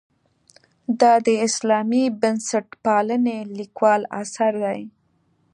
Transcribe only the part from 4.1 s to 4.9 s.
اثر دی.